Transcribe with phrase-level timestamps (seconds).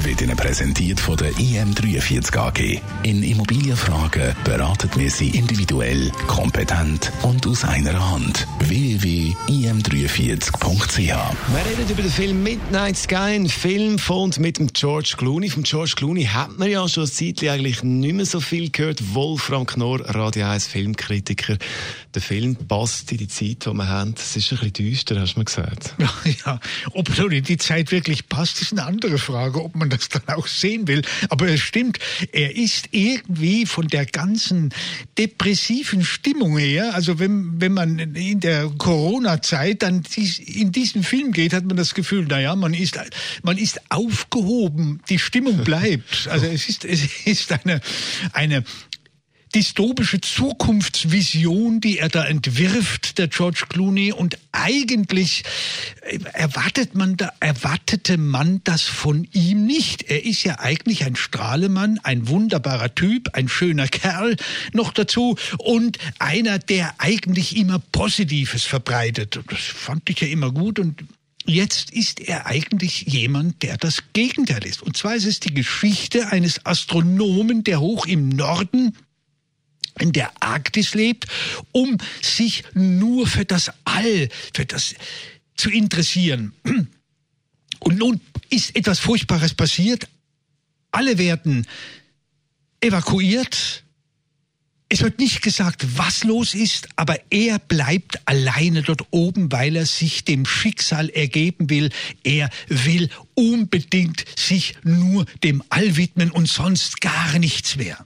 [0.00, 2.80] wird Ihnen präsentiert von der IM43 AG.
[3.02, 8.46] In Immobilienfragen beraten wir Sie individuell, kompetent und aus einer Hand.
[8.60, 15.14] www.im43.ch Wir reden über den Film Midnight Sky, ein Film von und mit dem George
[15.16, 15.50] Clooney.
[15.50, 19.14] Von George Clooney hat man ja schon seit Zeit eigentlich nicht mehr so viel gehört.
[19.14, 21.56] Wolfram Knorr, Radio 1 Filmkritiker.
[22.14, 24.14] Der Film passt in die Zeit, die wir haben.
[24.16, 25.94] Es ist ein bisschen düster, hast du mir gesagt.
[26.46, 26.60] Ja,
[26.92, 30.46] ob so die Zeit wirklich passt, ist eine andere Frage, ob man das dann auch
[30.46, 31.02] sehen will.
[31.28, 31.98] Aber es stimmt,
[32.32, 34.70] er ist irgendwie von der ganzen
[35.18, 40.02] depressiven Stimmung her, also wenn, wenn man in der Corona-Zeit dann
[40.46, 42.98] in diesen Film geht, hat man das Gefühl, naja, man ist,
[43.42, 46.28] man ist aufgehoben, die Stimmung bleibt.
[46.28, 47.80] Also es ist, es ist eine,
[48.32, 48.64] eine
[49.54, 54.12] dystopische Zukunftsvision, die er da entwirft, der George Clooney.
[54.12, 55.44] Und eigentlich
[56.02, 60.04] äh, erwartet man da, erwartete man das von ihm nicht.
[60.04, 64.36] Er ist ja eigentlich ein Strahlemann, ein wunderbarer Typ, ein schöner Kerl
[64.72, 69.38] noch dazu und einer, der eigentlich immer Positives verbreitet.
[69.48, 71.04] Das fand ich ja immer gut und
[71.44, 74.80] Jetzt ist er eigentlich jemand, der das Gegenteil ist.
[74.80, 78.96] Und zwar ist es die Geschichte eines Astronomen, der hoch im Norden
[79.98, 81.26] in der Arktis lebt,
[81.72, 84.94] um sich nur für das All, für das
[85.56, 86.52] zu interessieren.
[87.78, 90.08] Und nun ist etwas Furchtbares passiert.
[90.90, 91.66] Alle werden
[92.80, 93.82] evakuiert.
[94.88, 99.86] Es wird nicht gesagt, was los ist, aber er bleibt alleine dort oben, weil er
[99.86, 101.88] sich dem Schicksal ergeben will.
[102.24, 108.04] Er will unbedingt sich nur dem All widmen und sonst gar nichts mehr.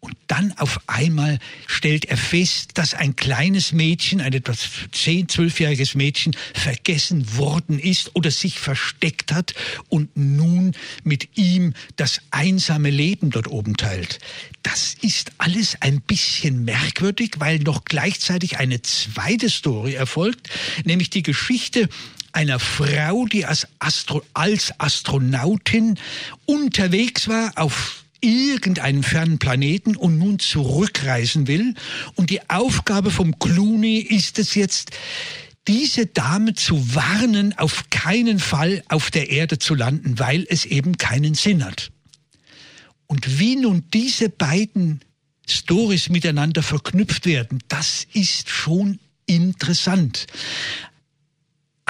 [0.00, 5.96] Und dann auf einmal stellt er fest, dass ein kleines Mädchen, ein etwas zehn, zwölfjähriges
[5.96, 9.54] Mädchen, vergessen worden ist oder sich versteckt hat
[9.88, 14.20] und nun mit ihm das einsame Leben dort oben teilt.
[14.62, 20.48] Das ist alles ein bisschen merkwürdig, weil noch gleichzeitig eine zweite Story erfolgt,
[20.84, 21.88] nämlich die Geschichte
[22.32, 25.98] einer Frau, die als, Astro als Astronautin
[26.46, 31.74] unterwegs war auf irgendeinem fernen Planeten und nun zurückreisen will.
[32.14, 34.90] Und die Aufgabe vom Clooney ist es jetzt,
[35.66, 40.96] diese Dame zu warnen, auf keinen Fall auf der Erde zu landen, weil es eben
[40.96, 41.90] keinen Sinn hat.
[43.06, 45.00] Und wie nun diese beiden
[45.46, 50.26] Stories miteinander verknüpft werden, das ist schon interessant.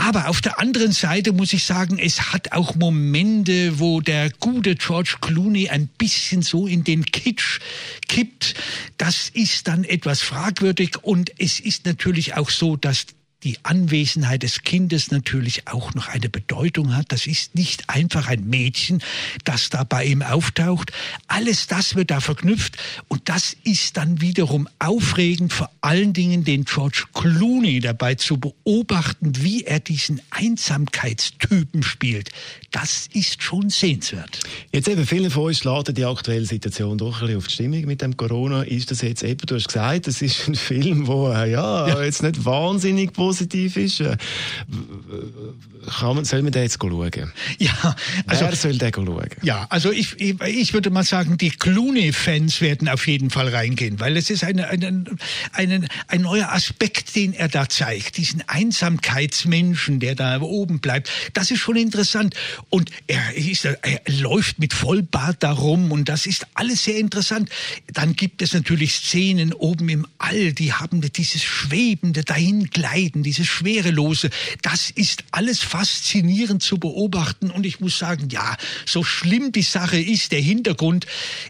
[0.00, 4.76] Aber auf der anderen Seite muss ich sagen, es hat auch Momente, wo der gute
[4.76, 7.58] George Clooney ein bisschen so in den Kitsch
[8.06, 8.54] kippt.
[8.96, 13.06] Das ist dann etwas fragwürdig und es ist natürlich auch so, dass
[13.44, 17.12] die Anwesenheit des Kindes natürlich auch noch eine Bedeutung hat.
[17.12, 19.00] Das ist nicht einfach ein Mädchen,
[19.44, 20.92] das da bei ihm auftaucht.
[21.28, 22.76] Alles das wird da verknüpft
[23.06, 29.32] und das ist dann wiederum aufregend, vor allen Dingen den George Clooney dabei zu beobachten,
[29.42, 32.30] wie er diesen Einsamkeitstypen spielt.
[32.70, 34.40] Das ist schon sehenswert.
[34.72, 37.84] Jetzt eben, viele von uns laden die aktuelle Situation doch ein bisschen auf die Stimmung
[37.86, 38.62] mit dem Corona.
[38.62, 42.02] Ist das jetzt eben, du hast gesagt, es ist ein Film, wo äh, ja, ja.
[42.02, 44.00] jetzt nicht wahnsinnig positiv ist.
[44.00, 44.16] Äh,
[45.98, 47.32] kann man, soll man den jetzt schauen?
[47.58, 47.94] Ja,
[48.26, 49.28] also, Wer soll den schauen?
[49.42, 54.00] Ja, also ich, ich, ich würde mal sagen, die Clooney-Fans werden auf jeden Fall reingehen,
[54.00, 55.04] weil es ist eine, eine,
[55.52, 58.16] eine, ein neuer Aspekt, den er da zeigt.
[58.16, 61.10] Diesen Einsamkeitsmenschen, der da oben bleibt.
[61.34, 62.34] Das ist schon interessant.
[62.70, 67.50] Und er, ist, er läuft mit Vollbart darum und das ist alles sehr interessant.
[67.92, 74.30] Dann gibt es natürlich Szenen oben im All, die haben dieses schwebende Dahingleiten, dieses schwerelose.
[74.62, 78.56] Das ist alles faszinierend zu beobachten und ich muss sagen, ja,
[78.86, 81.06] so schlimm die Sache ist, der Hintergrund,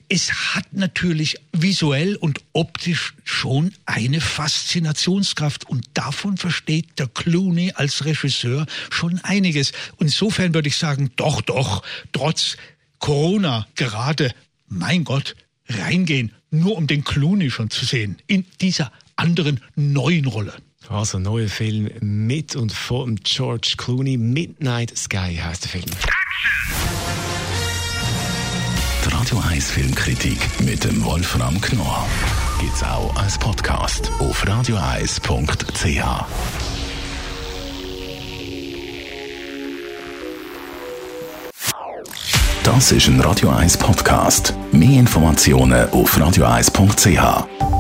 [0.09, 8.05] es hat natürlich visuell und optisch schon eine Faszinationskraft und davon versteht der Clooney als
[8.05, 9.73] Regisseur schon einiges.
[9.97, 11.82] Und insofern würde ich sagen, doch, doch,
[12.12, 12.56] trotz
[12.99, 14.32] Corona gerade,
[14.69, 15.37] mein Gott,
[15.69, 20.55] reingehen, nur um den Clooney schon zu sehen, in dieser anderen neuen Rolle.
[20.88, 24.17] Also, neuer Film mit und von George Clooney.
[24.17, 25.91] Midnight Sky heißt der Film.
[29.05, 32.06] Die Radio 1 Filmkritik mit dem Wolfram Knorr
[32.61, 36.05] gibt's auch als Podcast auf radioeis.ch.
[42.64, 44.55] Das ist ein Radio 1 Podcast.
[44.73, 47.77] Mehr Informationen auf radio1.ch.